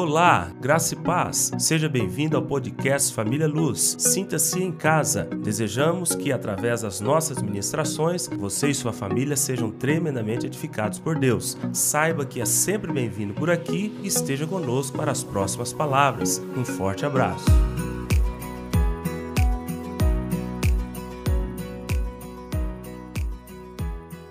[0.00, 1.50] Olá, graça e paz.
[1.58, 3.96] Seja bem-vindo ao podcast Família Luz.
[3.98, 5.24] Sinta-se em casa.
[5.24, 11.58] Desejamos que, através das nossas ministrações, você e sua família sejam tremendamente edificados por Deus.
[11.72, 16.40] Saiba que é sempre bem-vindo por aqui e esteja conosco para as próximas palavras.
[16.56, 17.46] Um forte abraço.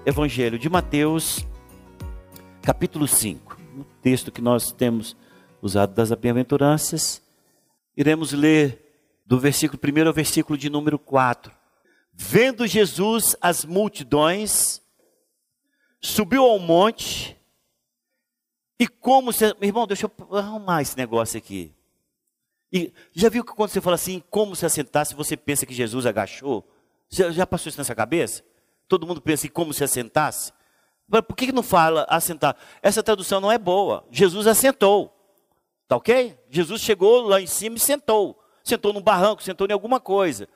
[0.06, 1.46] Evangelho de Mateus,
[2.62, 3.58] capítulo 5.
[3.78, 5.27] O texto que nós temos
[5.62, 7.22] usado das bem-aventuranças.
[7.96, 11.52] Iremos ler do versículo 1 ao versículo de número 4.
[12.14, 14.82] Vendo Jesus as multidões,
[16.02, 17.38] subiu ao monte,
[18.80, 19.46] e como se.
[19.62, 21.74] Irmão, deixa eu arrumar esse negócio aqui.
[22.72, 26.06] E já viu que quando você fala assim, como se assentasse, você pensa que Jesus
[26.06, 26.68] agachou?
[27.10, 28.44] Já, passou isso nessa cabeça?
[28.88, 30.52] Todo mundo pensa em como se assentasse?
[31.10, 32.58] Por que não fala assentar?
[32.82, 34.06] Essa tradução não é boa.
[34.12, 35.17] Jesus assentou.
[35.88, 36.38] Tá ok?
[36.50, 38.44] Jesus chegou lá em cima e sentou.
[38.64, 40.50] Sentou num barranco, sentou em alguma coisa.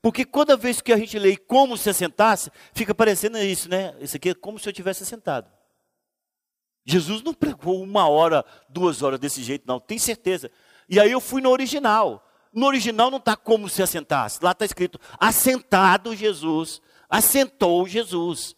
[0.00, 3.94] Porque toda vez que a gente lê como se assentasse, fica parecendo isso, né?
[4.00, 5.50] Isso aqui é como se eu tivesse sentado.
[6.86, 10.50] Jesus não pregou uma hora, duas horas desse jeito, não, tem certeza.
[10.88, 12.26] E aí eu fui no original.
[12.50, 14.42] No original não está como se assentasse.
[14.42, 18.56] Lá está escrito, assentado Jesus, assentou Jesus.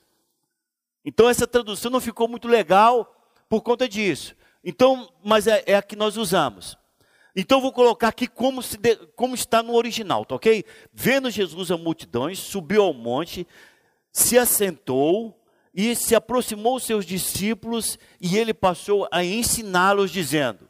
[1.04, 3.16] Então essa tradução não ficou muito legal
[3.48, 4.36] por conta disso.
[4.64, 6.78] Então, mas é, é a que nós usamos.
[7.34, 10.64] Então vou colocar aqui como, de, como está no original, tá ok?
[10.92, 13.46] Vendo Jesus a multidões, subiu ao monte,
[14.12, 15.40] se assentou
[15.72, 20.68] e se aproximou os seus discípulos e ele passou a ensiná-los dizendo: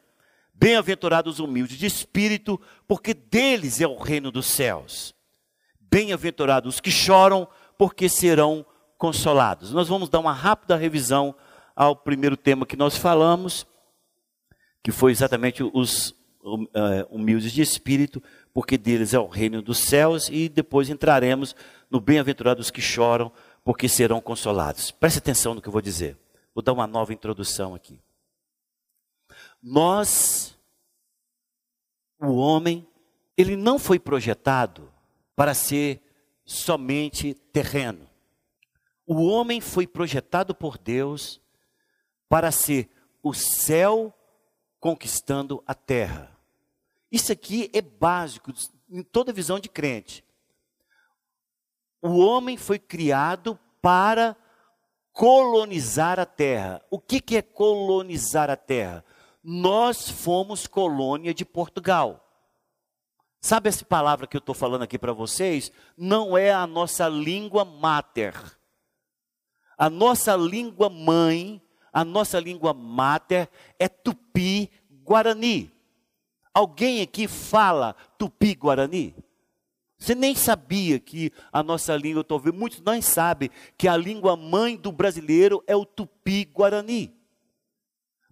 [0.52, 5.14] Bem-aventurados os humildes de espírito, porque deles é o reino dos céus.
[5.80, 8.64] Bem-aventurados os que choram, porque serão
[8.98, 9.72] consolados.
[9.72, 11.34] Nós vamos dar uma rápida revisão
[11.74, 13.66] ao primeiro tema que nós falamos
[14.82, 16.10] que foi exatamente os
[16.42, 21.54] uh, humildes de espírito, porque deles é o reino dos céus, e depois entraremos
[21.90, 23.32] no bem-aventurados que choram,
[23.64, 24.90] porque serão consolados.
[24.90, 26.16] Preste atenção no que eu vou dizer.
[26.54, 28.00] Vou dar uma nova introdução aqui.
[29.62, 30.58] Nós,
[32.18, 32.86] o homem,
[33.36, 34.92] ele não foi projetado
[35.36, 36.00] para ser
[36.44, 38.08] somente terreno.
[39.06, 41.40] O homem foi projetado por Deus
[42.28, 42.88] para ser
[43.22, 44.14] o céu
[44.80, 46.36] conquistando a terra.
[47.12, 48.50] Isso aqui é básico
[48.88, 50.24] em toda visão de crente.
[52.02, 54.34] O homem foi criado para
[55.12, 56.82] colonizar a terra.
[56.90, 59.04] O que, que é colonizar a terra?
[59.42, 62.26] Nós fomos colônia de Portugal.
[63.40, 65.72] Sabe essa palavra que eu estou falando aqui para vocês?
[65.96, 68.34] Não é a nossa língua mater.
[69.76, 71.62] A nossa língua mãe
[71.92, 75.70] a nossa língua mater é tupi-guarani.
[76.52, 79.14] Alguém aqui fala tupi-guarani?
[79.98, 84.76] Você nem sabia que a nossa língua, talvez muitos não sabem que a língua mãe
[84.76, 87.14] do brasileiro é o tupi-guarani.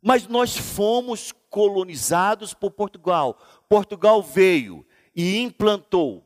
[0.01, 3.39] Mas nós fomos colonizados por Portugal.
[3.69, 6.25] Portugal veio e implantou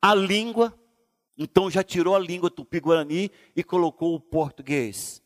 [0.00, 0.72] a língua,
[1.36, 5.23] então já tirou a língua tupi-guarani e colocou o português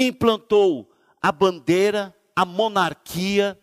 [0.00, 0.90] implantou
[1.20, 3.60] a bandeira, a monarquia,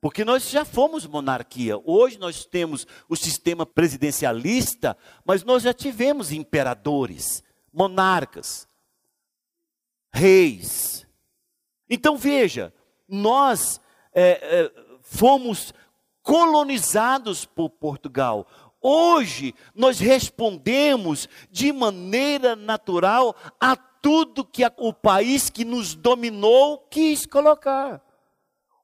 [0.00, 1.80] porque nós já fomos monarquia.
[1.84, 7.42] Hoje nós temos o sistema presidencialista, mas nós já tivemos imperadores,
[7.72, 8.68] monarcas,
[10.12, 11.06] reis.
[11.90, 12.72] Então veja,
[13.08, 13.80] nós
[14.14, 15.74] é, é, fomos
[16.22, 18.46] colonizados por Portugal.
[18.80, 27.26] Hoje nós respondemos de maneira natural a tudo que o país que nos dominou quis
[27.26, 28.02] colocar.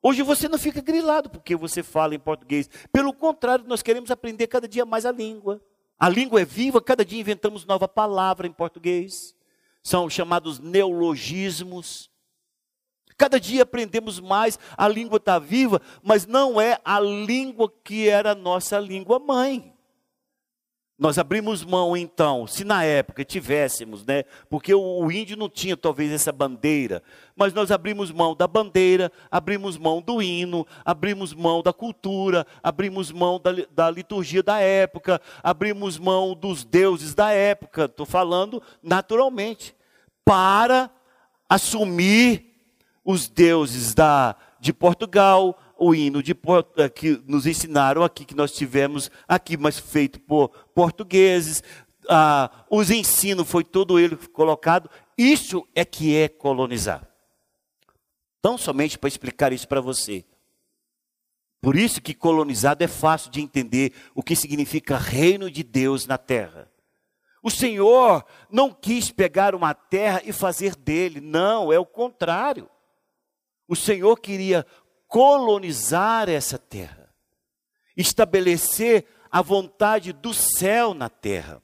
[0.03, 2.69] Hoje você não fica grilado porque você fala em português.
[2.93, 5.63] Pelo contrário, nós queremos aprender cada dia mais a língua.
[5.99, 9.35] A língua é viva, cada dia inventamos nova palavra em português.
[9.83, 12.11] São chamados neologismos.
[13.17, 18.33] Cada dia aprendemos mais, a língua está viva, mas não é a língua que era
[18.33, 19.74] a nossa língua mãe.
[20.97, 24.23] Nós abrimos mão então, se na época tivéssemos, né?
[24.49, 27.03] Porque o, índio não tinha talvez essa bandeira,
[27.35, 33.11] mas nós abrimos mão da bandeira, abrimos mão do hino, abrimos mão da cultura, abrimos
[33.11, 39.75] mão da, da liturgia da época, abrimos mão dos deuses da época, estou falando naturalmente,
[40.25, 40.89] para
[41.49, 42.55] assumir
[43.05, 46.37] os deuses da, de Portugal, o hino de,
[46.77, 51.63] eh, que nos ensinaram aqui, que nós tivemos aqui, mas feito por portugueses.
[52.09, 54.91] Ah, os ensinos foi todo ele colocado.
[55.17, 57.09] Isso é que é colonizar.
[58.43, 60.25] Tão somente para explicar isso para você.
[61.63, 66.19] Por isso que colonizado é fácil de entender o que significa reino de Deus na
[66.19, 66.71] terra.
[67.43, 72.69] O Senhor não quis pegar uma terra e fazer dele, não, é o contrário.
[73.67, 74.67] O Senhor queria
[75.09, 77.15] colonizar essa terra,
[77.97, 81.61] estabelecer a vontade do céu na terra.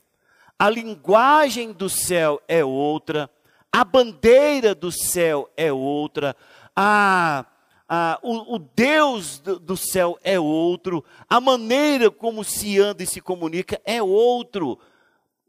[0.58, 3.31] A linguagem do céu é outra,
[3.70, 6.34] a bandeira do céu é outra,
[6.75, 7.46] a,
[7.88, 13.06] a, o, o Deus do, do céu é outro, a maneira como se anda e
[13.06, 14.76] se comunica é outro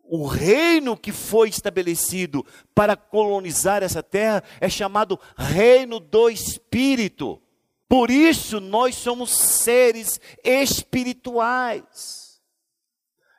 [0.03, 2.45] o reino que foi estabelecido
[2.75, 7.41] para colonizar essa terra é chamado reino do Espírito.
[7.91, 12.41] Por isso nós somos seres espirituais.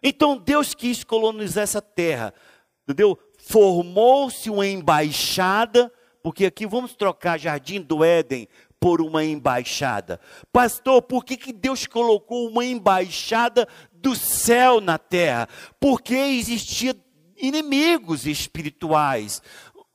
[0.02, 2.34] Então Deus quis colonizar essa terra,
[2.82, 3.18] entendeu?
[3.38, 5.90] Formou-se uma embaixada,
[6.22, 8.46] porque aqui vamos trocar Jardim do Éden
[8.78, 10.20] por uma embaixada.
[10.52, 15.48] Pastor, por que, que Deus colocou uma embaixada do céu na terra?
[15.80, 16.94] Porque existiam
[17.38, 19.40] inimigos espirituais.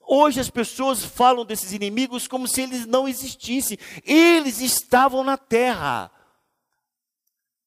[0.07, 3.77] Hoje as pessoas falam desses inimigos como se eles não existissem.
[4.05, 6.09] Eles estavam na terra.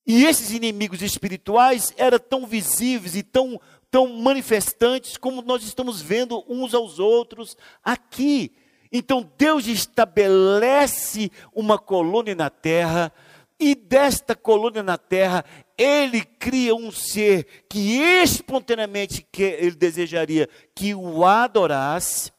[0.07, 3.61] E esses inimigos espirituais eram tão visíveis e tão,
[3.91, 8.53] tão manifestantes como nós estamos vendo uns aos outros aqui.
[8.91, 13.13] Então Deus estabelece uma colônia na terra,
[13.61, 15.45] e desta colônia na terra,
[15.77, 22.33] ele cria um ser que espontaneamente que ele desejaria que o adorasse.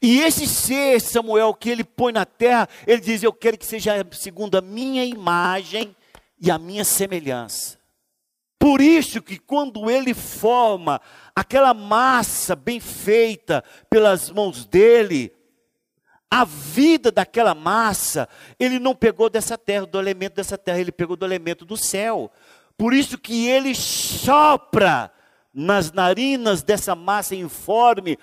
[0.00, 4.06] E esse ser, Samuel, que ele põe na terra, ele diz: Eu quero que seja
[4.12, 5.94] segundo a minha imagem
[6.40, 7.76] e a minha semelhança.
[8.58, 11.00] Por isso que quando ele forma
[11.34, 15.35] aquela massa bem feita pelas mãos dele,
[16.30, 18.28] a vida daquela massa,
[18.58, 22.30] ele não pegou dessa terra, do elemento dessa terra, ele pegou do elemento do céu.
[22.76, 25.10] Por isso que ele sopra
[25.52, 28.18] nas narinas dessa massa informe,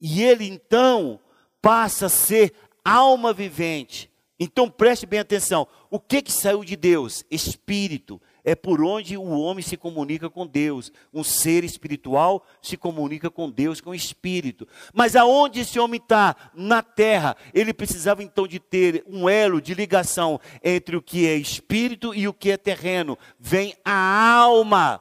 [0.00, 1.18] e ele então
[1.62, 2.52] passa a ser
[2.84, 4.10] alma vivente.
[4.38, 7.24] Então preste bem atenção: o que, que saiu de Deus?
[7.30, 10.92] Espírito é por onde o homem se comunica com Deus.
[11.12, 14.68] Um ser espiritual se comunica com Deus, com o espírito.
[14.92, 16.36] Mas aonde esse homem está?
[16.54, 17.36] Na terra.
[17.54, 22.28] Ele precisava então de ter um elo de ligação entre o que é espírito e
[22.28, 23.18] o que é terreno.
[23.40, 25.00] Vem a alma.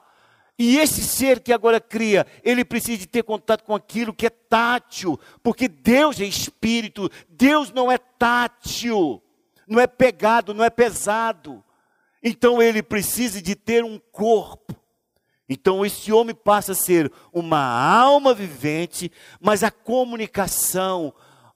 [0.57, 4.29] E esse ser que agora cria, ele precisa de ter contato com aquilo que é
[4.29, 9.21] tátil, porque Deus é espírito, Deus não é tátil,
[9.67, 11.63] não é pegado, não é pesado.
[12.23, 14.73] Então ele precisa de ter um corpo.
[15.49, 19.11] Então esse homem passa a ser uma alma vivente,
[19.41, 21.13] mas a comunicação,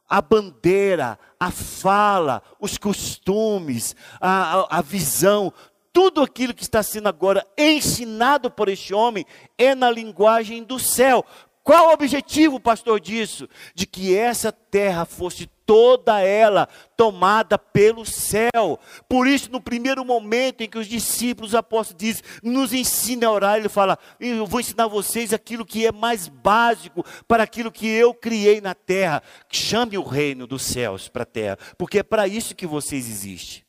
[0.08, 5.54] a bandeira, a fala, os costumes, a, a, a visão,
[5.94, 9.26] tudo aquilo que está sendo agora ensinado por este homem
[9.58, 11.26] é na linguagem do céu.
[11.64, 13.48] Qual o objetivo, pastor, disso?
[13.74, 18.80] De que essa terra fosse toda ela tomada pelo céu.
[19.08, 23.32] Por isso, no primeiro momento em que os discípulos, os apóstolos dizem, nos ensine a
[23.32, 27.86] orar, ele fala, eu vou ensinar vocês aquilo que é mais básico para aquilo que
[27.86, 29.22] eu criei na terra.
[29.52, 33.67] Chame o reino dos céus para a terra, porque é para isso que vocês existem.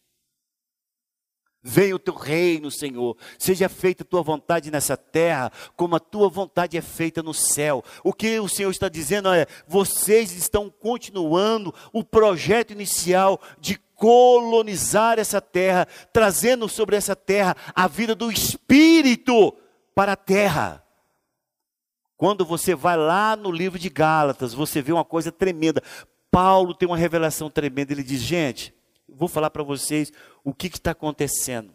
[1.71, 3.15] Venha o teu reino, Senhor.
[3.39, 7.85] Seja feita a tua vontade nessa terra, como a tua vontade é feita no céu.
[8.03, 15.19] O que o Senhor está dizendo é: vocês estão continuando o projeto inicial de colonizar
[15.19, 19.55] essa terra, trazendo sobre essa terra a vida do Espírito
[19.95, 20.83] para a terra.
[22.17, 25.83] Quando você vai lá no livro de Gálatas, você vê uma coisa tremenda.
[26.31, 27.93] Paulo tem uma revelação tremenda.
[27.93, 28.73] Ele diz: gente,
[29.07, 30.11] vou falar para vocês
[30.49, 31.75] o que está acontecendo.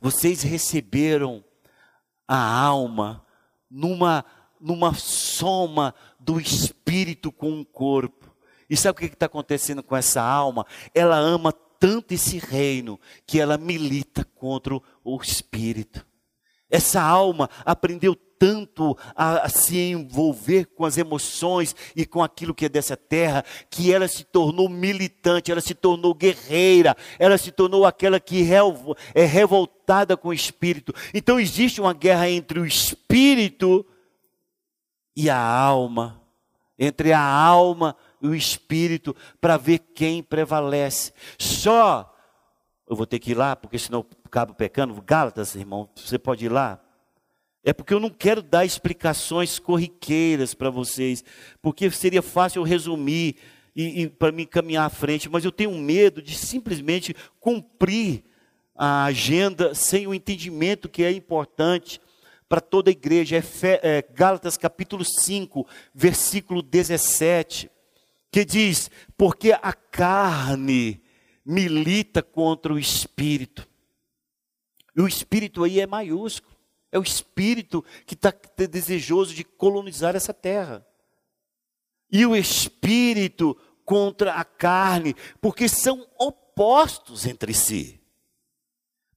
[0.00, 1.44] Vocês receberam
[2.26, 3.26] a alma
[3.70, 4.24] numa,
[4.58, 8.34] numa soma do espírito com o corpo.
[8.70, 10.64] E sabe o que está acontecendo com essa alma?
[10.94, 16.06] Ela ama tanto esse reino que ela milita contra o espírito.
[16.70, 22.66] Essa alma aprendeu tanto a, a, se envolver com as emoções e com aquilo que
[22.66, 27.84] é dessa terra, que ela se tornou militante, ela se tornou guerreira, ela se tornou
[27.84, 28.46] aquela que
[29.14, 30.94] é revoltada com o espírito.
[31.12, 33.84] Então existe uma guerra entre o espírito
[35.16, 36.22] e a alma,
[36.78, 41.12] entre a alma e o espírito, para ver quem prevalece.
[41.36, 42.14] Só,
[42.88, 45.00] eu vou ter que ir lá, porque senão acabo pecando.
[45.02, 46.80] Gálatas, irmão, você pode ir lá.
[47.64, 51.24] É porque eu não quero dar explicações corriqueiras para vocês,
[51.60, 53.36] porque seria fácil eu resumir
[53.74, 58.24] e, e para mim caminhar à frente, mas eu tenho medo de simplesmente cumprir
[58.74, 62.00] a agenda sem o entendimento que é importante
[62.48, 63.36] para toda a igreja.
[63.36, 63.42] É,
[63.82, 67.70] é Gálatas capítulo 5, versículo 17,
[68.30, 71.02] que diz: Porque a carne
[71.44, 73.68] milita contra o espírito.
[74.96, 76.57] E o espírito aí é maiúsculo.
[76.90, 78.32] É o espírito que está
[78.70, 80.86] desejoso de colonizar essa terra.
[82.10, 88.00] E o espírito contra a carne, porque são opostos entre si.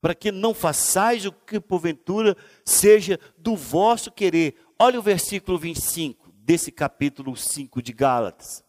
[0.01, 2.35] Para que não façais o que porventura
[2.65, 4.55] seja do vosso querer.
[4.79, 8.63] Olha o versículo 25 desse capítulo 5 de Gálatas.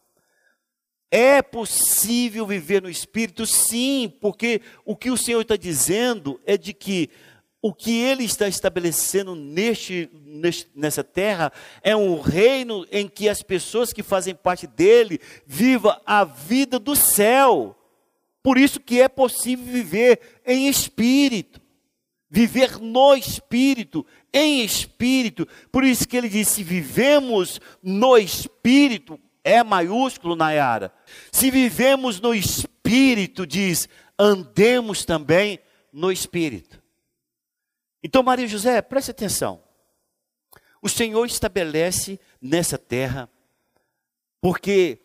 [1.09, 3.45] É possível viver no Espírito?
[3.45, 7.09] Sim, porque o que o Senhor está dizendo é de que
[7.65, 11.49] o que ele está estabelecendo neste, neste, nessa terra
[11.81, 15.17] é um reino em que as pessoas que fazem parte dele
[15.47, 17.73] vivam a vida do céu.
[18.43, 21.61] Por isso que é possível viver em espírito,
[22.29, 25.47] viver no espírito, em espírito.
[25.71, 30.93] Por isso que ele disse: se vivemos no espírito, é maiúsculo na Yara.
[31.31, 33.87] Se vivemos no espírito, diz,
[34.19, 35.59] andemos também
[35.93, 36.82] no espírito.
[38.03, 39.63] Então, Maria José, preste atenção.
[40.81, 43.29] O Senhor estabelece nessa terra,
[44.41, 44.99] porque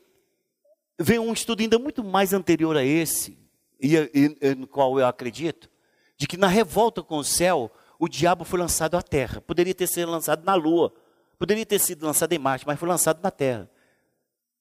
[0.99, 3.39] vem um estudo ainda muito mais anterior a esse,
[3.81, 5.71] e, e, no qual eu acredito,
[6.17, 9.41] de que na revolta com o céu, o diabo foi lançado à terra.
[9.41, 10.93] Poderia ter sido lançado na lua,
[11.39, 13.71] poderia ter sido lançado em Marte, mas foi lançado na terra.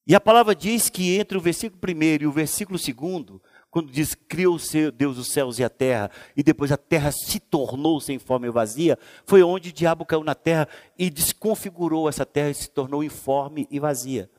[0.05, 4.15] E a palavra diz que entre o versículo 1 e o versículo 2, quando diz
[4.15, 4.57] criou
[4.93, 8.51] Deus os céus e a terra, e depois a terra se tornou sem forma e
[8.51, 13.03] vazia, foi onde o diabo caiu na terra e desconfigurou essa terra e se tornou
[13.03, 14.29] informe e vazia.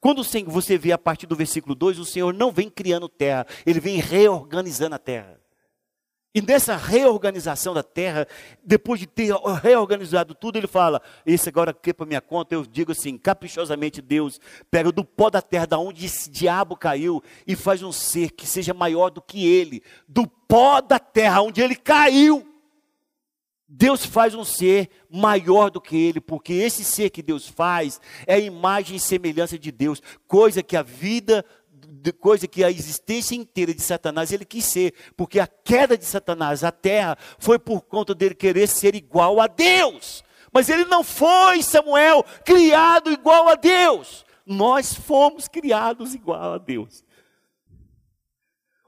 [0.00, 3.80] Quando você vê a partir do versículo 2, o Senhor não vem criando terra, ele
[3.80, 5.40] vem reorganizando a terra.
[6.36, 8.28] E nessa reorganização da terra,
[8.62, 12.92] depois de ter reorganizado tudo, ele fala: Esse agora aqui para minha conta, eu digo
[12.92, 14.38] assim, caprichosamente, Deus
[14.70, 18.46] pega do pó da terra, da onde esse diabo caiu, e faz um ser que
[18.46, 22.46] seja maior do que ele, do pó da terra, onde ele caiu.
[23.66, 28.34] Deus faz um ser maior do que ele, porque esse ser que Deus faz é
[28.34, 31.42] a imagem e semelhança de Deus, coisa que a vida
[32.12, 36.64] coisa que a existência inteira de Satanás ele quis ser, porque a queda de Satanás
[36.64, 40.24] à terra foi por conta dele querer ser igual a Deus.
[40.52, 44.24] Mas ele não foi, Samuel, criado igual a Deus.
[44.46, 47.04] Nós fomos criados igual a Deus.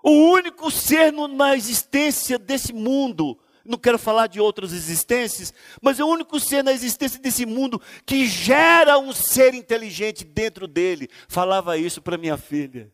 [0.02, 6.04] O único ser na existência desse mundo, não quero falar de outras existências, mas é
[6.04, 11.10] o único ser na existência desse mundo que gera um ser inteligente dentro dele.
[11.28, 12.90] Falava isso para minha filha.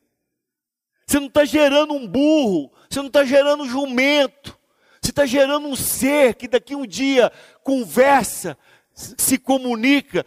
[1.07, 4.59] Você não está gerando um burro, você não está gerando um jumento,
[5.01, 7.31] você está gerando um ser que daqui um dia
[7.63, 8.57] conversa,
[8.95, 10.25] se comunica.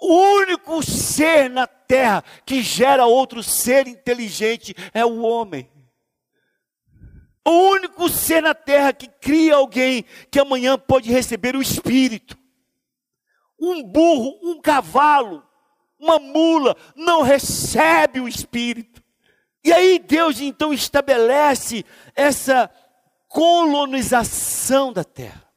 [0.00, 5.70] O único ser na terra que gera outro ser inteligente é o homem.
[7.46, 12.36] O único ser na terra que cria alguém que amanhã pode receber o espírito.
[13.60, 15.42] Um burro, um cavalo,
[15.98, 18.89] uma mula não recebe o espírito.
[19.62, 22.70] E aí Deus então estabelece essa
[23.28, 25.50] colonização da terra.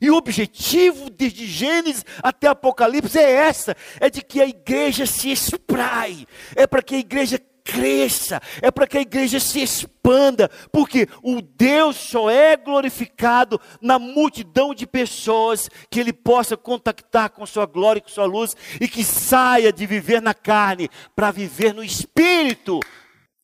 [0.00, 5.30] E o objetivo desde Gênesis até Apocalipse é essa: é de que a igreja se
[5.30, 6.26] espraie,
[6.56, 11.40] é para que a igreja cresça, é para que a igreja se expanda, porque o
[11.42, 17.98] Deus só é glorificado na multidão de pessoas que ele possa contactar com sua glória
[17.98, 22.80] e com sua luz e que saia de viver na carne para viver no espírito.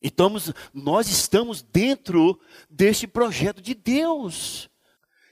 [0.01, 0.35] Então,
[0.73, 2.39] nós estamos dentro
[2.69, 4.69] deste projeto de Deus.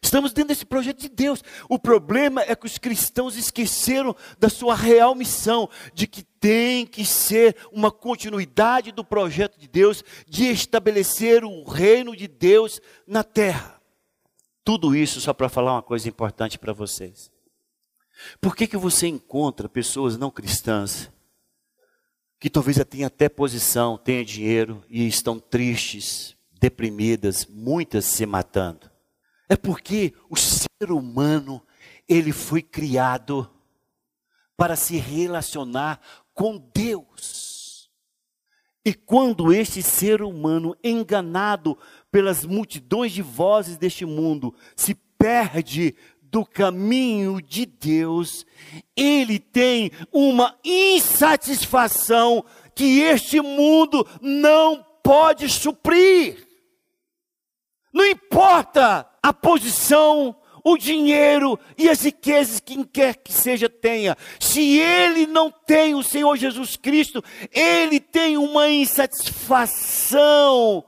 [0.05, 1.43] Estamos dentro desse projeto de Deus.
[1.67, 7.03] O problema é que os cristãos esqueceram da sua real missão, de que tem que
[7.03, 13.81] ser uma continuidade do projeto de Deus, de estabelecer o reino de Deus na terra.
[14.63, 17.31] Tudo isso só para falar uma coisa importante para vocês.
[18.39, 21.11] Por que, que você encontra pessoas não cristãs
[22.45, 28.87] que talvez já tenham até posição, tenham dinheiro e estão tristes, deprimidas, muitas se matando.
[29.49, 31.59] É porque o ser humano,
[32.07, 33.51] ele foi criado
[34.55, 35.99] para se relacionar
[36.35, 37.89] com Deus.
[38.85, 41.75] E quando este ser humano, enganado
[42.11, 45.95] pelas multidões de vozes deste mundo, se perde
[46.35, 48.45] do caminho de Deus,
[48.93, 52.43] ele tem uma insatisfação
[52.75, 56.45] que este mundo não pode suprir.
[57.93, 64.17] Não importa a posição, o dinheiro e as riquezas que quer que seja tenha.
[64.37, 70.83] Se ele não tem o Senhor Jesus Cristo, ele tem uma insatisfação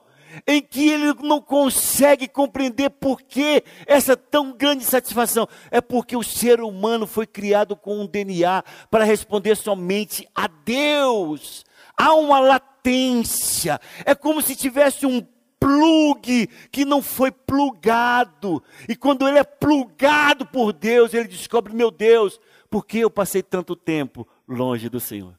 [0.46, 5.48] em que ele não consegue compreender por que essa tão grande satisfação.
[5.72, 11.65] É porque o ser humano foi criado com um DNA para responder somente a Deus.
[11.96, 13.79] Há uma latência.
[14.06, 15.25] É como se tivesse um
[15.60, 18.63] plug que não foi plugado.
[18.88, 22.39] E quando ele é plugado por Deus, ele descobre: meu Deus,
[22.70, 25.38] por que eu passei tanto tempo longe do Senhor?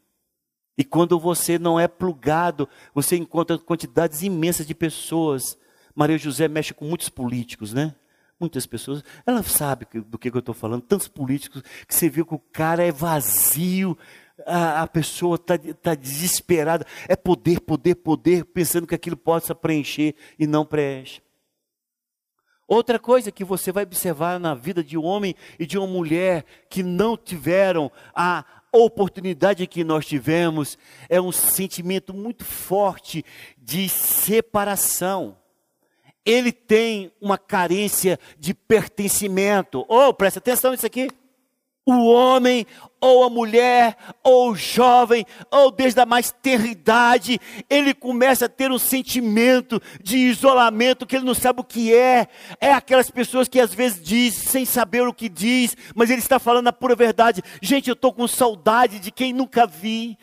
[0.79, 5.59] E quando você não é plugado, você encontra quantidades imensas de pessoas.
[5.93, 7.97] Maria José mexe com muitos políticos, né?
[8.39, 12.37] Muitas pessoas, ela sabe do que eu estou falando, tantos políticos, que você viu que
[12.37, 13.99] o cara é vazio,
[14.47, 20.15] a, a pessoa está tá desesperada, é poder, poder, poder, pensando que aquilo possa preencher
[20.39, 21.21] e não preenche.
[22.69, 26.45] Outra coisa que você vai observar na vida de um homem e de uma mulher
[26.71, 33.25] que não tiveram a oportunidade que nós tivemos é um sentimento muito forte
[33.57, 35.37] de separação.
[36.25, 39.85] Ele tem uma carência de pertencimento.
[39.89, 41.09] Oh, presta atenção nisso aqui
[41.93, 42.67] o homem,
[43.01, 47.41] ou a mulher, ou o jovem, ou desde a mais tenridade,
[47.71, 52.29] ele começa a ter um sentimento de isolamento que ele não sabe o que é.
[52.61, 56.39] É aquelas pessoas que às vezes diz sem saber o que diz, mas ele está
[56.39, 57.43] falando a pura verdade.
[57.63, 60.19] Gente, eu estou com saudade de quem nunca vi.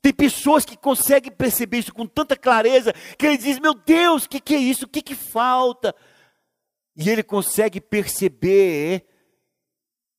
[0.00, 4.28] Tem pessoas que conseguem perceber isso com tanta clareza que ele diz: Meu Deus, o
[4.28, 4.84] que, que é isso?
[4.84, 5.94] O que, que falta?
[6.96, 9.04] E ele consegue perceber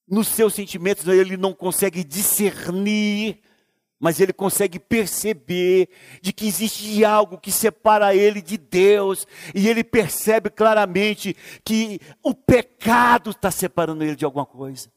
[0.09, 3.39] nos seus sentimentos ele não consegue discernir,
[3.99, 5.89] mas ele consegue perceber
[6.21, 12.33] de que existe algo que separa ele de Deus, e ele percebe claramente que o
[12.33, 14.89] pecado está separando ele de alguma coisa.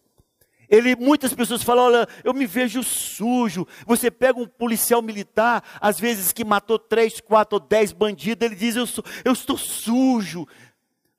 [0.69, 3.67] Ele, muitas pessoas falam, olha, eu me vejo sujo.
[3.87, 8.55] Você pega um policial militar, às vezes que matou três, quatro ou dez bandidos, ele
[8.55, 10.47] diz, eu, sou, eu estou sujo.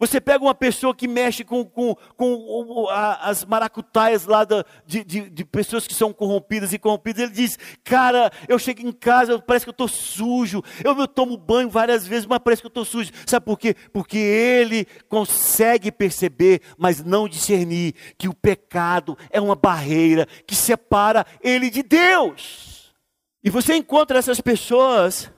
[0.04, 5.30] Você pega uma pessoa que mexe com, com, com as maracutaias lá da, de, de,
[5.30, 9.66] de, pessoas que são corrompidas e corrompidas, ele diz: Cara, eu chego em casa, parece
[9.66, 10.62] que eu estou sujo.
[10.84, 13.14] Eu, eu tomo banho várias vezes, mas parece que eu estou sujo.
[13.26, 13.78] Sabe por quê?
[13.94, 21.26] Porque ele consegue perceber, mas não discernir, que o pecado é uma barreira que separa
[21.42, 22.94] ele de Deus.
[23.42, 25.32] E você encontra essas pessoas,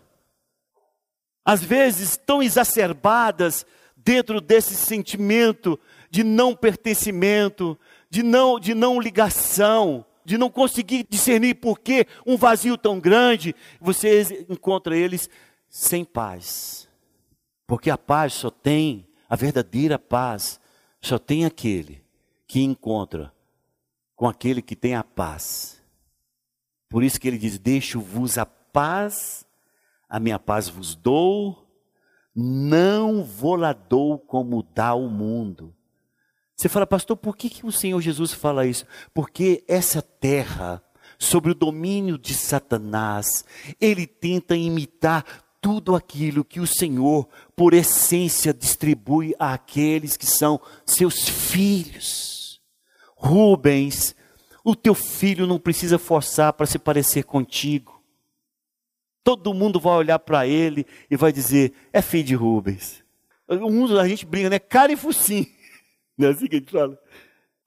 [1.45, 3.63] às vezes tão exacerbadas,
[4.05, 5.79] dentro desse sentimento
[6.11, 7.77] de não pertencimento,
[8.09, 13.55] de não, de não ligação, de não conseguir discernir por que um vazio tão grande,
[13.81, 15.27] você encontra eles
[15.67, 16.87] sem paz.
[17.65, 20.59] Porque a paz só tem, a verdadeira paz,
[21.01, 22.03] só tem aquele
[22.47, 23.33] que encontra
[24.15, 25.81] com aquele que tem a paz.
[26.87, 29.45] Por isso que ele diz: Deixo-vos a paz,
[30.07, 31.64] a minha paz vos dou,
[32.35, 35.73] não vou lá dou como dá o mundo.
[36.55, 38.85] Você fala, pastor, por que, que o Senhor Jesus fala isso?
[39.13, 40.81] Porque essa terra,
[41.17, 43.45] sobre o domínio de Satanás,
[43.79, 45.25] ele tenta imitar
[45.61, 52.61] tudo aquilo que o Senhor, por essência, distribui àqueles que são seus filhos.
[53.15, 54.15] Rubens,
[54.63, 57.94] o teu filho não precisa forçar para se parecer contigo.
[59.25, 63.03] Todo mundo vai olhar para ele e vai dizer: é filho de Rubens.
[63.49, 64.59] Um, a gente briga, né?
[64.59, 65.47] Cara e focinho.
[66.15, 66.95] Não é assim que a gente fala?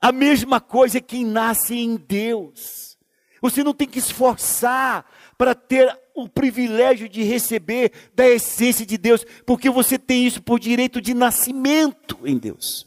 [0.01, 2.97] A mesma coisa é quem nasce em Deus.
[3.42, 5.05] Você não tem que esforçar
[5.37, 10.59] para ter o privilégio de receber da essência de Deus, porque você tem isso por
[10.59, 12.87] direito de nascimento em Deus.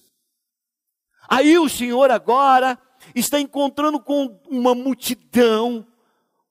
[1.29, 2.77] Aí o Senhor agora
[3.13, 5.86] está encontrando com uma multidão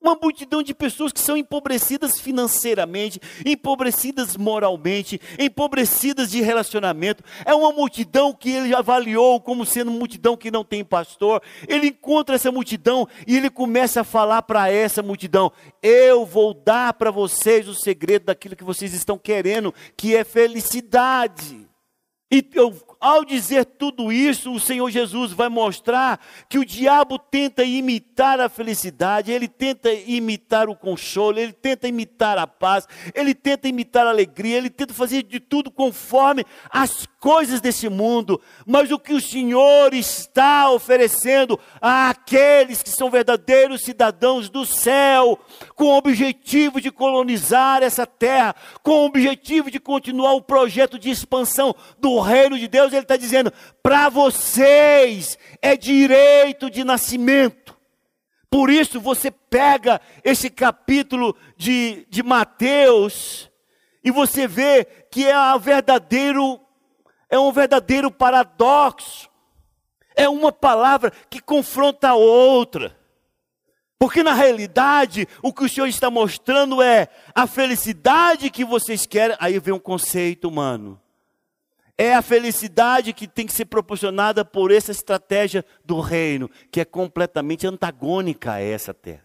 [0.00, 7.22] uma multidão de pessoas que são empobrecidas financeiramente, empobrecidas moralmente, empobrecidas de relacionamento.
[7.44, 11.42] É uma multidão que ele avaliou como sendo multidão que não tem pastor.
[11.68, 16.94] Ele encontra essa multidão e ele começa a falar para essa multidão: Eu vou dar
[16.94, 21.69] para vocês o segredo daquilo que vocês estão querendo, que é felicidade.
[22.32, 27.64] E eu, ao dizer tudo isso, o Senhor Jesus vai mostrar que o diabo tenta
[27.64, 33.66] imitar a felicidade, ele tenta imitar o consolo, ele tenta imitar a paz, ele tenta
[33.66, 38.40] imitar a alegria, ele tenta fazer de tudo conforme as coisas desse mundo.
[38.64, 45.36] Mas o que o Senhor está oferecendo àqueles que são verdadeiros cidadãos do céu,
[45.74, 51.10] com o objetivo de colonizar essa terra, com o objetivo de continuar o projeto de
[51.10, 53.52] expansão do reino de Deus, ele está dizendo:
[53.82, 57.76] para vocês é direito de nascimento.
[58.50, 63.48] Por isso você pega esse capítulo de, de Mateus
[64.02, 66.60] e você vê que é verdadeiro
[67.28, 69.30] é um verdadeiro paradoxo.
[70.16, 72.98] É uma palavra que confronta a outra.
[73.96, 79.36] Porque na realidade, o que o Senhor está mostrando é a felicidade que vocês querem.
[79.38, 81.00] Aí vem um conceito humano
[82.00, 86.84] é a felicidade que tem que ser proporcionada por essa estratégia do reino, que é
[86.86, 89.22] completamente antagônica a essa terra.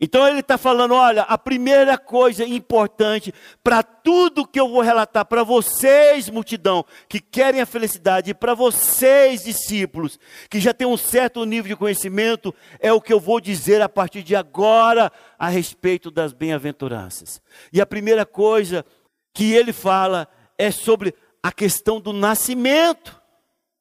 [0.00, 5.24] Então ele está falando: olha, a primeira coisa importante para tudo que eu vou relatar
[5.24, 10.16] para vocês, multidão, que querem a felicidade, e para vocês, discípulos,
[10.48, 13.88] que já têm um certo nível de conhecimento, é o que eu vou dizer a
[13.88, 17.42] partir de agora a respeito das bem-aventuranças.
[17.72, 18.86] E a primeira coisa
[19.32, 21.12] que ele fala é sobre
[21.44, 23.20] a questão do nascimento.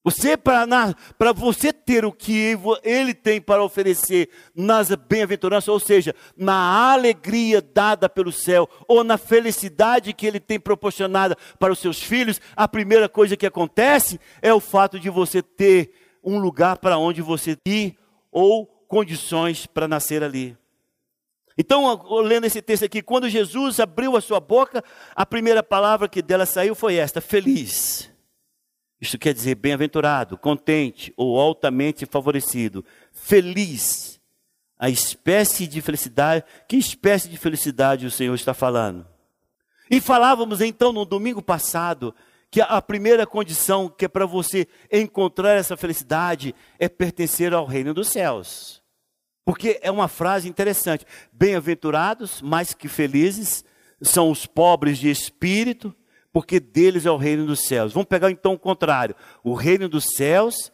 [0.04, 6.92] Você para você ter o que ele tem para oferecer nas bem-aventuranças, ou seja, na
[6.92, 12.42] alegria dada pelo céu, ou na felicidade que ele tem proporcionada para os seus filhos,
[12.54, 17.22] a primeira coisa que acontece é o fato de você ter um lugar para onde
[17.22, 17.98] você ir
[18.30, 20.58] ou condições para nascer ali.
[21.58, 24.84] Então, lendo esse texto aqui, quando Jesus abriu a sua boca,
[25.16, 28.12] a primeira palavra que dela saiu foi esta: feliz.
[29.00, 32.86] Isso quer dizer bem-aventurado, contente ou altamente favorecido.
[33.12, 34.20] Feliz.
[34.80, 39.06] A espécie de felicidade, que espécie de felicidade o Senhor está falando?
[39.90, 42.14] E falávamos então no domingo passado
[42.50, 47.94] que a primeira condição que é para você encontrar essa felicidade é pertencer ao reino
[47.94, 48.83] dos céus.
[49.46, 51.06] Porque é uma frase interessante.
[51.32, 53.64] Bem-aventurados, mais que felizes,
[54.02, 55.96] são os pobres de espírito,
[56.32, 57.94] porque deles é o reino dos céus.
[57.94, 59.16] Vamos pegar então o contrário.
[59.44, 60.72] O reino dos céus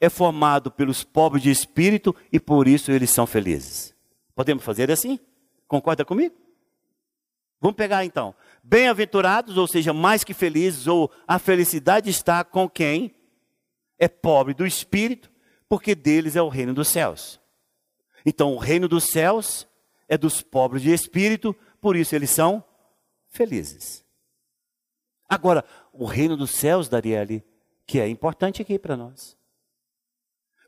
[0.00, 3.94] é formado pelos pobres de espírito e por isso eles são felizes.
[4.34, 5.18] Podemos fazer assim?
[5.66, 6.34] Concorda comigo?
[7.60, 8.34] Vamos pegar então.
[8.62, 13.14] Bem-aventurados, ou seja, mais que felizes, ou a felicidade está com quem
[13.98, 15.30] é pobre do espírito,
[15.68, 17.39] porque deles é o reino dos céus.
[18.24, 19.66] Então, o reino dos céus
[20.08, 22.62] é dos pobres de espírito, por isso eles são
[23.28, 24.04] felizes.
[25.28, 27.44] Agora, o reino dos céus, Darielle,
[27.86, 29.36] que é importante aqui para nós.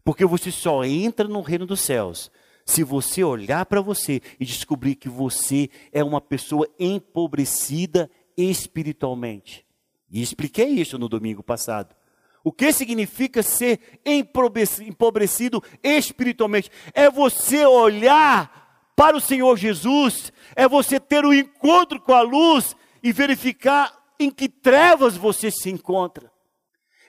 [0.04, 2.30] Porque você só entra no reino dos céus
[2.64, 9.66] se você olhar para você e descobrir que você é uma pessoa empobrecida espiritualmente.
[10.10, 11.94] E expliquei isso no domingo passado.
[12.44, 16.70] O que significa ser empobrecido espiritualmente?
[16.92, 22.22] É você olhar para o Senhor Jesus, é você ter o um encontro com a
[22.22, 26.30] luz e verificar em que trevas você se encontra.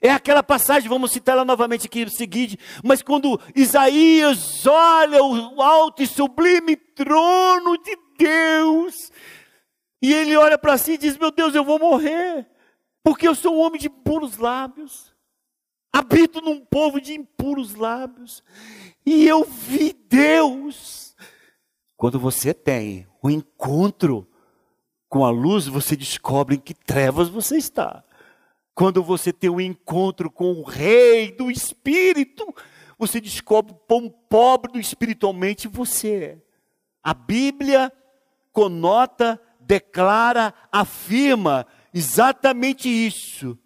[0.01, 5.61] É aquela passagem, vamos citar ela novamente aqui no seguinte, mas quando Isaías olha o
[5.61, 9.11] alto e sublime trono de Deus,
[10.01, 12.45] e ele olha para si e diz: Meu Deus, eu vou morrer,
[13.01, 15.12] porque eu sou um homem de puros lábios.
[15.93, 18.43] Habito num povo de impuros lábios.
[19.05, 21.15] E eu vi Deus.
[21.95, 24.27] Quando você tem o um encontro
[25.07, 28.03] com a luz, você descobre em que trevas você está.
[28.73, 32.43] Quando você tem o um encontro com o Rei do Espírito,
[32.97, 36.37] você descobre quão pobre espiritualmente você é.
[37.03, 37.93] A Bíblia
[38.51, 43.59] conota, declara, afirma exatamente isso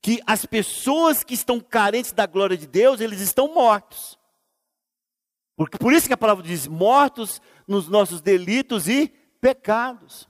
[0.00, 4.18] que as pessoas que estão carentes da glória de Deus, eles estão mortos.
[5.56, 9.08] Porque, por isso que a palavra diz: mortos nos nossos delitos e
[9.40, 10.28] pecados.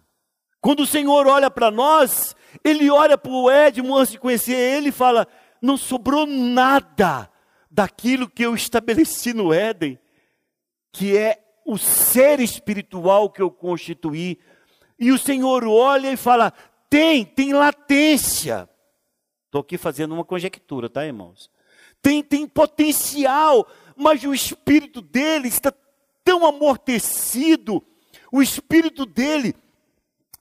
[0.60, 4.88] Quando o Senhor olha para nós, Ele olha para o Edmo antes de conhecer Ele
[4.88, 5.28] e fala:
[5.60, 7.30] não sobrou nada
[7.70, 9.98] daquilo que eu estabeleci no Éden,
[10.92, 14.38] que é o ser espiritual que eu constituí.
[14.98, 16.52] E o Senhor olha e fala:
[16.88, 18.68] tem, tem latência.
[19.48, 21.50] Estou aqui fazendo uma conjectura, tá, irmãos?
[22.02, 25.72] Tem, tem potencial, mas o espírito dele está
[26.22, 27.82] tão amortecido,
[28.30, 29.54] o espírito dele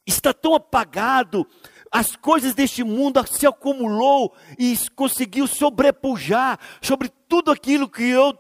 [0.05, 1.47] está tão apagado,
[1.89, 8.37] as coisas deste mundo se acumulou e conseguiu sobrepujar sobre tudo aquilo que eu,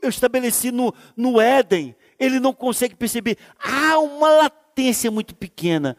[0.00, 1.94] eu estabeleci no, no Éden.
[2.18, 3.36] Ele não consegue perceber.
[3.62, 5.94] Há uma latência muito pequena.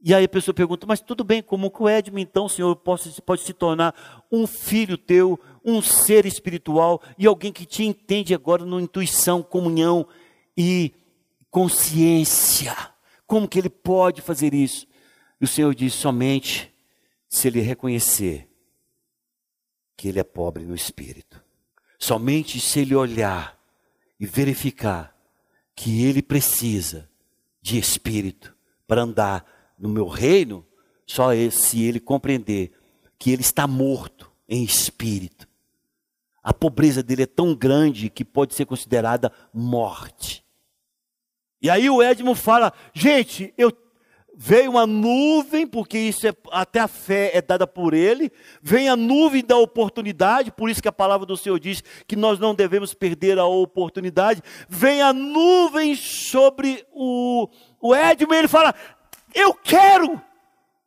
[0.00, 3.20] E aí a pessoa pergunta, mas tudo bem, como que o Edmo, então, Senhor, pode,
[3.22, 8.64] pode se tornar um filho teu, um ser espiritual e alguém que te entende agora
[8.64, 10.06] no intuição, comunhão
[10.56, 10.94] e
[11.50, 12.76] consciência.
[13.26, 14.86] Como que ele pode fazer isso?
[15.40, 16.72] E o Senhor diz: somente
[17.28, 18.48] se ele reconhecer
[19.96, 21.42] que ele é pobre no espírito.
[21.98, 23.58] Somente se ele olhar
[24.18, 25.14] e verificar
[25.74, 27.10] que ele precisa
[27.60, 28.56] de espírito
[28.86, 30.66] para andar no meu reino,
[31.06, 32.72] só se ele compreender
[33.18, 35.48] que ele está morto em espírito.
[36.42, 40.44] A pobreza dele é tão grande que pode ser considerada morte.
[41.60, 43.72] E aí o Edmund fala: gente, eu
[44.40, 48.30] veio uma nuvem, porque isso é, até a fé é dada por ele,
[48.62, 52.38] vem a nuvem da oportunidade, por isso que a palavra do Senhor diz que nós
[52.38, 57.48] não devemos perder a oportunidade, vem a nuvem sobre o,
[57.80, 58.72] o Edmund, ele fala,
[59.34, 60.20] eu quero,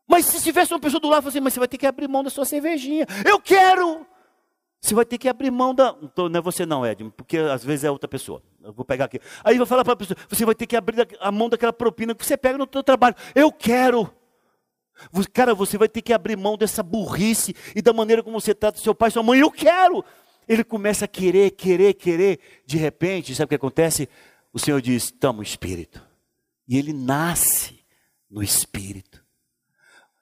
[0.08, 2.24] mas se tivesse uma pessoa do lado, assim, mas você vai ter que abrir mão
[2.24, 4.06] da sua cervejinha, eu quero,
[4.82, 5.96] você vai ter que abrir mão da.
[6.18, 8.42] Não é você não, Edmund, porque às vezes é outra pessoa.
[8.64, 9.20] Eu vou pegar aqui.
[9.44, 12.16] Aí vai falar para a pessoa: você vai ter que abrir a mão daquela propina
[12.16, 13.16] que você pega no seu trabalho.
[13.36, 14.12] Eu quero.
[15.34, 18.80] Cara, você vai ter que abrir mão dessa burrice e da maneira como você trata
[18.80, 19.40] seu pai sua mãe.
[19.40, 20.04] Eu quero.
[20.48, 22.40] Ele começa a querer, querer, querer.
[22.66, 24.10] De repente, sabe o que acontece?
[24.52, 26.02] O Senhor diz: toma o espírito.
[26.68, 27.81] E ele nasce
[28.32, 29.22] no espírito.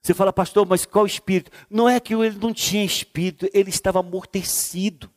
[0.02, 1.52] Você fala, pastor, mas qual espírito?
[1.70, 5.10] Não é que ele não tinha espírito, ele estava amortecido.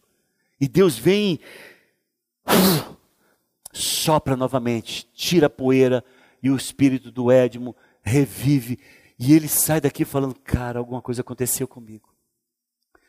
[0.61, 1.40] E Deus vem,
[3.72, 6.05] sopra novamente, tira a poeira,
[6.42, 8.78] e o espírito do Edmo revive.
[9.18, 12.12] E ele sai daqui falando: Cara, alguma coisa aconteceu comigo.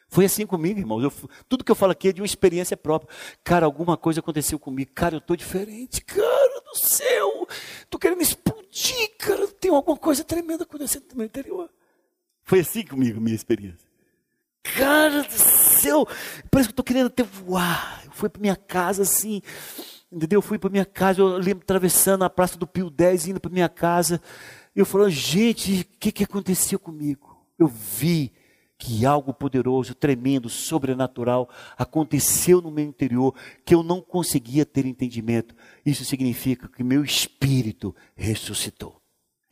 [0.08, 1.12] Foi assim comigo, irmãos.
[1.50, 3.13] Tudo que eu falo aqui é de uma experiência própria.
[3.43, 4.91] Cara, alguma coisa aconteceu comigo.
[4.93, 6.02] Cara, eu estou diferente.
[6.06, 6.42] Cara
[6.74, 7.48] do céu,
[7.82, 9.12] estou querendo explodir.
[9.18, 11.70] Cara, tem alguma coisa tremenda acontecendo no meu interior.
[12.44, 13.88] Foi assim comigo, minha experiência.
[14.64, 16.06] Cara do céu,
[16.50, 18.02] parece que eu estou querendo até voar.
[18.06, 19.42] Eu fui para minha casa assim,
[20.12, 20.38] entendeu?
[20.38, 23.52] Eu fui para minha casa, eu lembro atravessando a Praça do Pio 10, indo para
[23.52, 24.22] minha casa.
[24.76, 27.38] E eu falando, gente, o que, que aconteceu comigo?
[27.60, 28.32] Eu vi
[28.84, 33.34] que algo poderoso, tremendo, sobrenatural aconteceu no meu interior
[33.65, 35.56] que eu não conseguia ter entendimento.
[35.86, 39.02] Isso significa que meu espírito ressuscitou.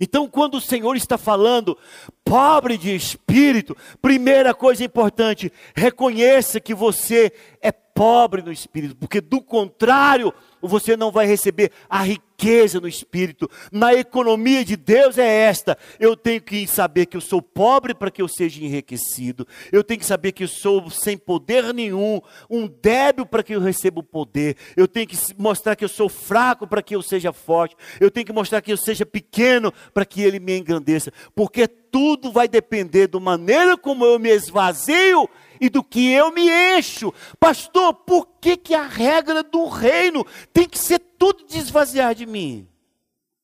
[0.01, 1.77] Então, quando o Senhor está falando,
[2.25, 9.39] pobre de espírito, primeira coisa importante, reconheça que você é pobre no espírito, porque do
[9.39, 13.47] contrário, você não vai receber a riqueza no espírito.
[13.71, 18.09] Na economia de Deus é esta: eu tenho que saber que eu sou pobre para
[18.09, 19.47] que eu seja enriquecido.
[19.71, 23.59] Eu tenho que saber que eu sou sem poder nenhum, um débil para que eu
[23.59, 24.57] receba o poder.
[24.75, 27.75] Eu tenho que mostrar que eu sou fraco para que eu seja forte.
[27.99, 32.31] Eu tenho que mostrar que eu seja pequeno para que ele me engrandeça, porque tudo
[32.31, 35.29] vai depender da maneira como eu me esvazio
[35.61, 37.13] e do que eu me encho.
[37.39, 42.67] Pastor, por que, que a regra do reino tem que ser tudo desvaziar de mim?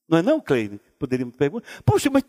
[0.09, 0.81] Não é não, Cleide?
[0.97, 1.67] Poderíamos perguntar.
[1.85, 2.23] Poxa, mas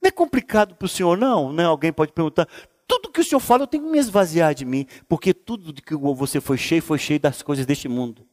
[0.00, 1.52] não é complicado para o senhor, não?
[1.52, 1.64] né?
[1.64, 2.48] Alguém pode perguntar.
[2.86, 5.82] Tudo que o senhor fala, eu tenho que me esvaziar de mim, porque tudo de
[5.82, 8.24] que você foi cheio, foi cheio das coisas deste mundo.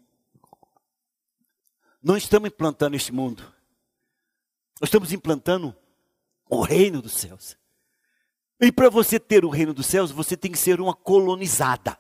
[2.04, 3.44] Não estamos implantando este mundo.
[4.80, 5.76] Nós estamos implantando
[6.48, 7.58] o reino dos céus.
[8.62, 11.98] E para você ter o reino dos céus, você tem que ser uma colonizada.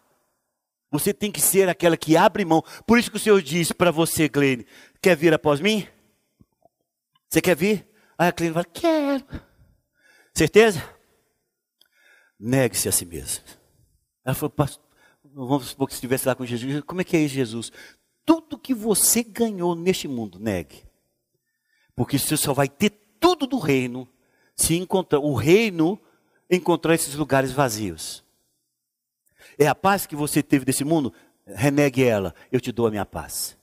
[0.91, 2.63] Você tem que ser aquela que abre mão.
[2.85, 4.63] Por isso que o Senhor diz para você, Glenn,
[5.01, 5.87] quer vir após mim?
[7.29, 7.87] Você quer vir?
[8.17, 9.23] Aí a Glenn fala, quero.
[10.33, 10.83] Certeza?
[12.39, 13.43] Negue-se a si mesmo.
[14.25, 14.83] Ela falou, pastor,
[15.23, 16.81] vamos supor que estivesse lá com Jesus.
[16.81, 17.71] Como é que é isso, Jesus?
[18.25, 20.83] Tudo que você ganhou neste mundo, negue.
[21.95, 24.07] Porque você só vai ter tudo do reino
[24.55, 25.19] se encontrar.
[25.19, 25.99] O reino
[26.49, 28.23] encontrar esses lugares vazios.
[29.57, 31.13] É a paz que você teve desse mundo?
[31.45, 33.57] Renegue ela, eu te dou a minha paz.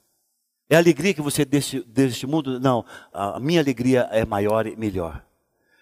[0.69, 2.59] É a alegria que você deste, deste mundo?
[2.59, 5.25] Não, a minha alegria é maior e melhor.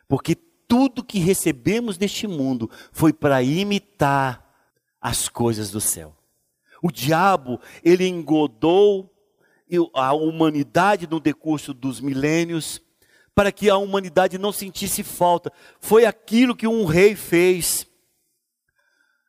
[0.06, 4.44] Porque tudo que recebemos deste mundo foi para imitar
[5.00, 6.14] as coisas do céu.
[6.82, 9.10] O diabo, ele engodou
[9.94, 12.80] a humanidade no decurso dos milênios
[13.34, 15.52] para que a humanidade não sentisse falta.
[15.80, 17.86] Foi aquilo que um rei fez.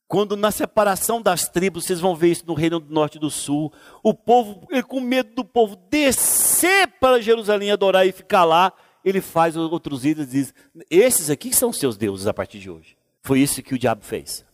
[0.08, 3.32] Quando na separação das tribos, vocês vão ver isso no Reino do Norte e do
[3.32, 8.72] Sul, o povo, ele, com medo do povo descer para Jerusalém adorar e ficar lá,
[9.04, 10.54] ele faz outros ídolos e diz:
[10.89, 12.96] esses aqui são seus deuses a partir de hoje.
[13.24, 14.46] Foi isso que o diabo fez.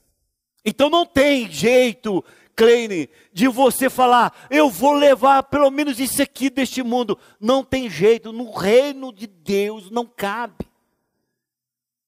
[0.63, 2.23] Então não tem jeito,
[2.55, 7.17] Kleine, de você falar, eu vou levar pelo menos isso aqui deste mundo.
[7.39, 10.70] Não tem jeito, no reino de Deus não cabe.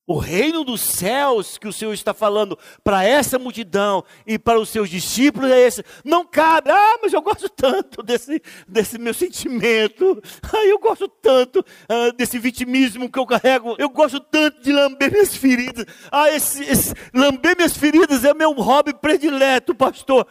[0.06, 4.68] O reino dos céus que o Senhor está falando para essa multidão e para os
[4.68, 5.82] seus discípulos é esse.
[6.04, 6.70] Não cabe.
[6.70, 10.22] Ah, mas eu gosto tanto desse, desse meu sentimento.
[10.52, 13.76] Ah, eu gosto tanto ah, desse vitimismo que eu carrego.
[13.80, 15.86] Eu gosto tanto de lamber minhas feridas.
[16.12, 20.28] Ah, esse, esse, lamber minhas feridas é meu hobby predileto, pastor.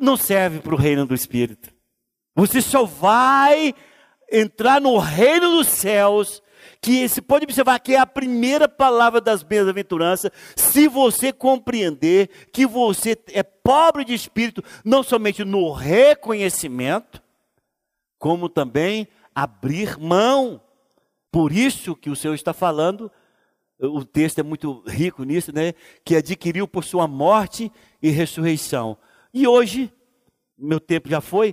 [0.00, 1.74] Não serve para o reino do Espírito.
[2.36, 3.74] Você só vai
[4.30, 6.42] entrar no reino dos céus
[6.86, 12.64] que se pode observar que é a primeira palavra das bem-aventuranças, se você compreender que
[12.64, 17.20] você é pobre de espírito, não somente no reconhecimento,
[18.20, 20.62] como também abrir mão.
[21.32, 23.10] Por isso que o Senhor está falando,
[23.80, 25.74] o texto é muito rico nisso, né?
[26.04, 27.68] Que adquiriu por sua morte
[28.00, 28.96] e ressurreição.
[29.34, 29.92] E hoje,
[30.56, 31.52] meu tempo já foi,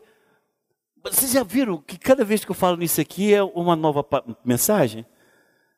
[1.03, 4.05] vocês já viram que cada vez que eu falo nisso aqui é uma nova
[4.45, 5.03] mensagem?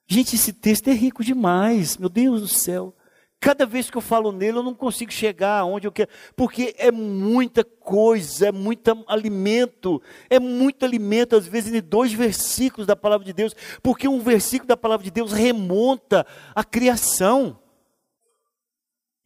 [0.08, 2.96] Gente, esse texto é rico demais, meu Deus do céu.
[3.40, 6.92] Cada vez que eu falo nele, eu não consigo chegar aonde eu quero, porque é
[6.92, 13.26] muita coisa, é muito alimento, é muito alimento, às vezes, em dois versículos da palavra
[13.26, 17.60] de Deus, porque um versículo da palavra de Deus remonta à criação.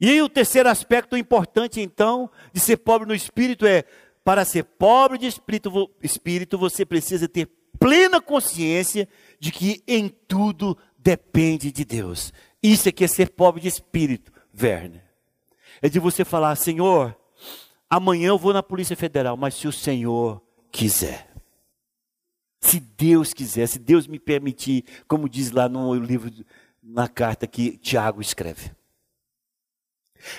[0.01, 3.83] E aí, o terceiro aspecto importante, então, de ser pobre no espírito é:
[4.23, 7.45] para ser pobre de espírito, espírito você precisa ter
[7.79, 9.07] plena consciência
[9.39, 12.33] de que em tudo depende de Deus.
[12.61, 15.03] Isso é que é ser pobre de espírito, Werner.
[15.81, 17.17] É de você falar, Senhor,
[17.89, 21.29] amanhã eu vou na Polícia Federal, mas se o Senhor quiser.
[22.59, 26.29] Se Deus quiser, se Deus me permitir, como diz lá no livro,
[26.83, 28.71] na carta que Tiago escreve.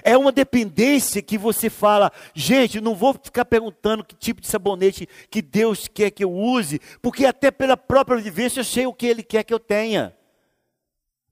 [0.03, 5.09] É uma dependência que você fala, gente, não vou ficar perguntando que tipo de sabonete
[5.31, 9.07] que Deus quer que eu use, porque até pela própria vivência eu sei o que
[9.07, 10.15] Ele quer que eu tenha.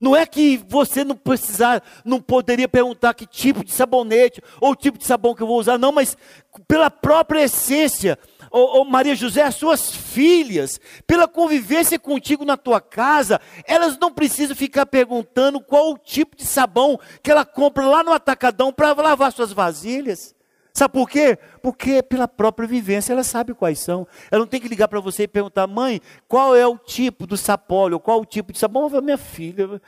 [0.01, 4.97] Não é que você não precisar, não poderia perguntar que tipo de sabonete ou tipo
[4.97, 6.17] de sabão que eu vou usar, não, mas
[6.69, 8.17] pela própria essência,
[8.51, 14.55] oh, Maria José, as suas filhas, pela convivência contigo na tua casa, elas não precisam
[14.55, 19.33] ficar perguntando qual o tipo de sabão que ela compra lá no atacadão para lavar
[19.33, 20.38] suas vasilhas.
[20.79, 21.37] Sabe por quê?
[21.61, 24.07] Porque pela própria vivência ela sabe quais são.
[24.31, 27.37] Ela não tem que ligar para você e perguntar, mãe, qual é o tipo do
[27.37, 28.89] sapólio, qual é o tipo de sabão?
[29.03, 29.81] Minha filha,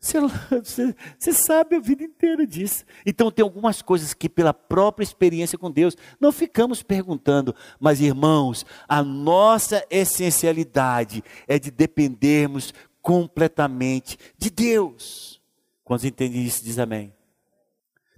[0.00, 2.86] você, você, você, sabe a vida inteira disso.
[3.04, 8.64] Então tem algumas coisas que pela própria experiência com Deus não ficamos perguntando, mas irmãos,
[8.88, 15.42] a nossa essencialidade é de dependermos completamente de Deus.
[15.84, 17.17] Quando entendem isso, diz amém.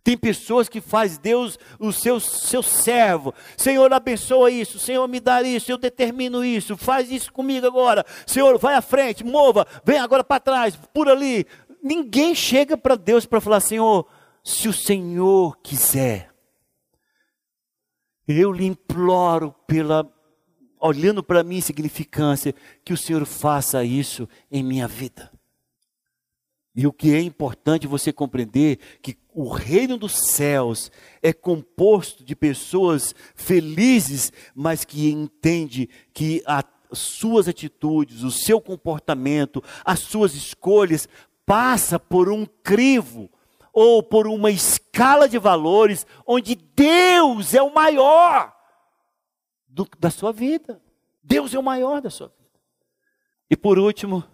[0.03, 3.35] Tem pessoas que faz Deus o seu, seu servo.
[3.57, 4.79] Senhor, abençoa isso.
[4.79, 5.71] Senhor, me dá isso.
[5.71, 6.77] Eu determino isso.
[6.77, 8.05] Faz isso comigo agora.
[8.27, 9.67] Senhor, vai à frente, mova.
[9.85, 11.47] Vem agora para trás, por ali.
[11.83, 14.07] Ninguém chega para Deus para falar, Senhor,
[14.43, 16.31] se o Senhor quiser.
[18.27, 20.09] Eu lhe imploro pela
[20.81, 25.31] olhando para mim insignificância, que o Senhor faça isso em minha vida.
[26.81, 30.91] E o que é importante você compreender que o reino dos céus
[31.23, 39.63] é composto de pessoas felizes, mas que entende que as suas atitudes, o seu comportamento,
[39.85, 41.07] as suas escolhas
[41.45, 43.31] passa por um crivo
[43.75, 48.57] ou por uma escala de valores onde Deus é o maior
[49.69, 50.81] do, da sua vida.
[51.23, 52.59] Deus é o maior da sua vida.
[53.51, 54.25] E por último,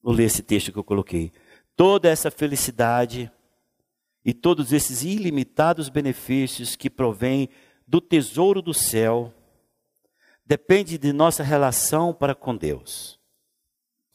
[0.00, 1.32] vou ler esse texto que eu coloquei.
[1.78, 3.30] Toda essa felicidade
[4.24, 7.48] e todos esses ilimitados benefícios que provêm
[7.86, 9.32] do tesouro do céu
[10.44, 13.16] depende de nossa relação para com Deus.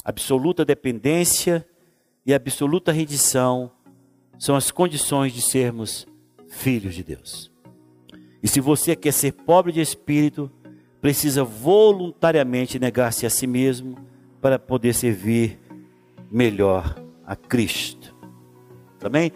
[0.03, 1.65] Absoluta dependência
[2.25, 3.71] e absoluta rendição
[4.37, 6.05] são as condições de sermos
[6.49, 7.49] filhos de Deus.
[8.43, 10.51] E se você quer ser pobre de espírito,
[10.99, 13.97] precisa voluntariamente negar-se a si mesmo
[14.41, 15.57] para poder servir
[16.29, 17.01] melhor
[17.33, 18.15] a Cristo.
[18.99, 19.31] Também